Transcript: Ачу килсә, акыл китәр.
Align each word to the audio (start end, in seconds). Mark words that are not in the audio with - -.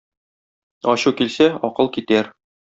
Ачу 0.95 1.15
килсә, 1.21 1.49
акыл 1.71 1.95
китәр. 2.01 2.35